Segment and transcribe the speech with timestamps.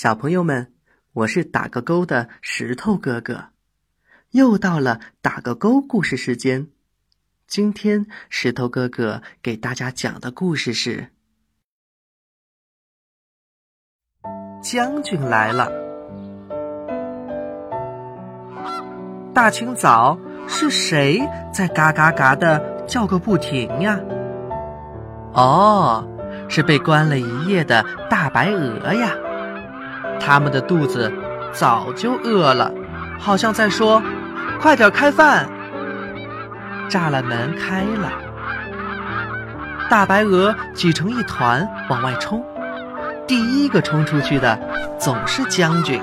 [0.00, 0.72] 小朋友们，
[1.12, 3.46] 我是打个勾的石头哥哥，
[4.30, 6.68] 又到了打个勾故事时间。
[7.48, 11.10] 今天石头哥哥给大家讲的故事是
[14.62, 15.68] 《将军来了》。
[19.34, 23.98] 大清早，是谁在嘎嘎嘎的叫个不停呀？
[25.32, 26.06] 哦，
[26.48, 29.12] 是被关了一夜的大白鹅呀！
[30.20, 31.12] 他们的肚子
[31.52, 32.72] 早就饿了，
[33.18, 34.02] 好像在说
[34.60, 35.48] ：“快点开饭！”
[36.88, 38.12] 栅栏门开了，
[39.90, 42.44] 大白鹅挤成一团往外冲。
[43.26, 44.58] 第一个冲出去的
[44.98, 46.00] 总是将军。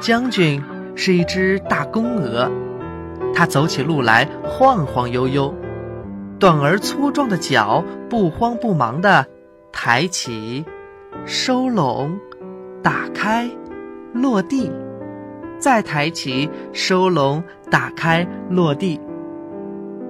[0.00, 0.62] 将军
[0.96, 2.50] 是一只大公鹅，
[3.34, 5.54] 它走起路来晃晃悠悠，
[6.38, 9.26] 短而粗壮的脚不慌不忙地
[9.70, 10.64] 抬起、
[11.26, 12.18] 收拢。
[12.82, 13.48] 打开，
[14.12, 14.70] 落地，
[15.58, 19.00] 再抬起，收拢，打开，落地。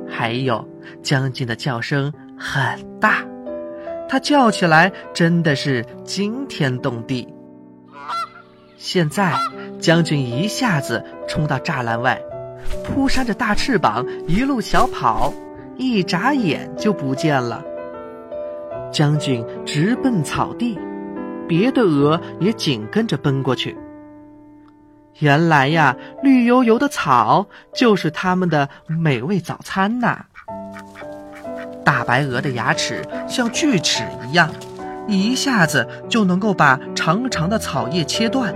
[0.08, 0.66] 还有，
[1.02, 2.62] 将军的叫声很
[3.00, 3.24] 大，
[4.08, 7.26] 他叫起来真的是惊天动地。
[8.76, 9.34] 现在，
[9.78, 12.20] 将军一下子冲到栅栏外，
[12.84, 15.32] 扑扇着大翅膀，一路小跑，
[15.76, 17.64] 一眨眼就不见了。
[18.92, 20.78] 将军直奔草地。
[21.50, 23.76] 别的鹅也紧跟着奔过去。
[25.18, 30.26] 原来呀，绿油油的草就是它们的美味早餐呐。
[31.84, 34.48] 大白鹅的牙齿像锯齿一样，
[35.08, 38.54] 一下子就能够把长长的草叶切断。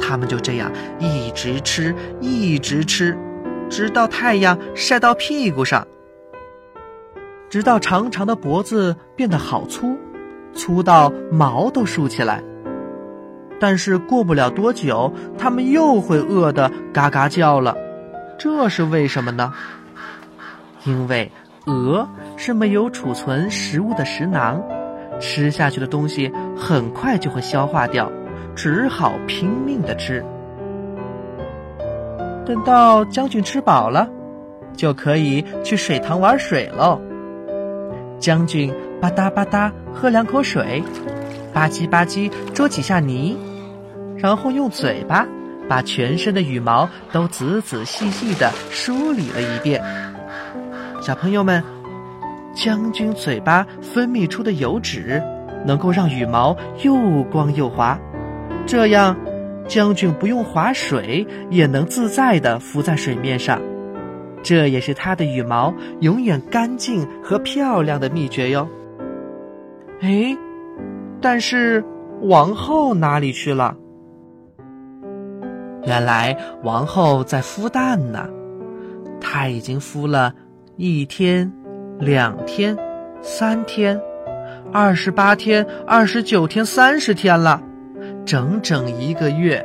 [0.00, 3.14] 它们就这样一直吃，一直吃，
[3.68, 5.86] 直到太阳晒到屁股上，
[7.50, 9.98] 直到长长的脖子变得好粗。
[10.60, 12.42] 粗到毛都竖起来，
[13.58, 17.74] 但是过不了多久，它们又会饿得嘎嘎叫了。
[18.38, 19.54] 这是为什么呢？
[20.84, 21.32] 因为
[21.64, 22.06] 鹅
[22.36, 24.62] 是没有储存食物的食囊，
[25.18, 28.12] 吃下去的东西很快就会消化掉，
[28.54, 30.22] 只好拼命的吃。
[32.44, 34.06] 等到将军吃饱了，
[34.76, 37.00] 就可以去水塘玩水喽。
[38.18, 38.70] 将军。
[39.00, 40.82] 吧嗒吧嗒，喝两口水，
[41.54, 43.36] 吧唧吧唧，捉几下泥，
[44.16, 45.26] 然后用嘴巴
[45.68, 49.82] 把全身的羽毛都仔仔细细的梳理了一遍。
[51.00, 51.64] 小朋友们，
[52.54, 55.22] 将军嘴巴分泌出的油脂
[55.64, 57.98] 能够让羽毛又光又滑，
[58.66, 59.16] 这样
[59.66, 63.62] 将军不用划水也能自在的浮在水面上。
[64.42, 68.68] 这也是它的羽毛永远干净和漂亮的秘诀哟。
[70.00, 70.36] 哎，
[71.20, 71.84] 但是
[72.22, 73.76] 王后哪里去了？
[75.84, 78.28] 原来王后在孵蛋呢，
[79.20, 80.34] 她已经孵了
[80.76, 81.52] 一天、
[81.98, 82.78] 两天、
[83.20, 84.00] 三天、
[84.72, 87.62] 二十八天、二十九天、三十天了，
[88.24, 89.64] 整整一个月，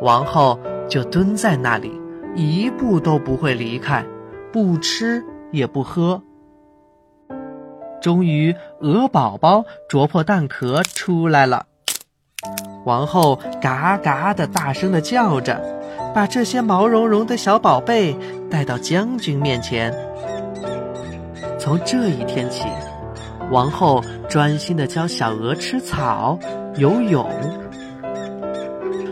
[0.00, 1.92] 王后就蹲在那里，
[2.34, 4.04] 一步都不会离开，
[4.52, 6.20] 不吃也不喝。
[8.04, 11.64] 终于，鹅宝宝啄破蛋壳出来了。
[12.84, 15.58] 王后嘎嘎的大声的叫着，
[16.14, 18.14] 把这些毛茸茸的小宝贝
[18.50, 19.90] 带到将军面前。
[21.58, 22.66] 从这一天起，
[23.50, 26.38] 王后专心的教小鹅吃草、
[26.76, 27.26] 游泳。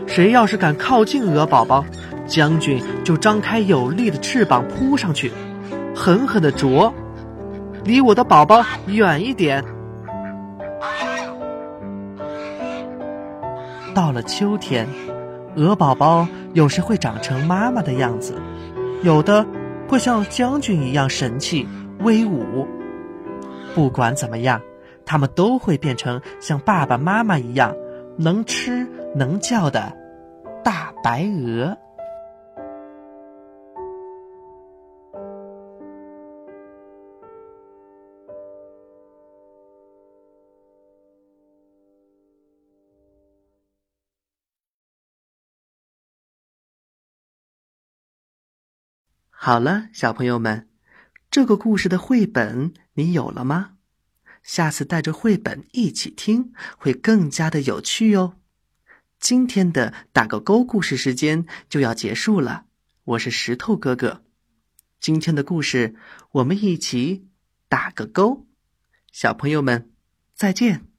[0.05, 1.83] 谁要是敢靠近鹅宝宝，
[2.27, 5.31] 将军就张开有力的翅膀扑上去，
[5.95, 6.93] 狠狠的啄。
[7.83, 9.63] 离我的宝宝远一点。
[13.93, 14.87] 到了秋天，
[15.55, 18.35] 鹅宝宝有时会长成妈妈的样子，
[19.03, 19.45] 有的
[19.87, 21.67] 会像将军一样神气
[21.99, 22.67] 威武。
[23.75, 24.61] 不管怎么样，
[25.05, 27.75] 它们都会变成像爸爸妈妈一样
[28.17, 29.93] 能吃能叫的
[30.63, 31.77] 大白鹅。
[49.45, 50.69] 好了，小朋友们，
[51.29, 53.73] 这个故事的绘本你有了吗？
[54.41, 58.39] 下次带着绘本一起听，会更加的有趣哟。
[59.19, 62.67] 今天的打个勾故事时间就要结束了，
[63.03, 64.23] 我是石头哥哥。
[65.01, 65.93] 今天的故事
[66.31, 67.27] 我们一起
[67.67, 68.47] 打个勾，
[69.11, 69.91] 小朋友们
[70.33, 70.92] 再见。